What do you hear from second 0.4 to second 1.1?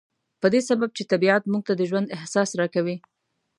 په دې سبب چې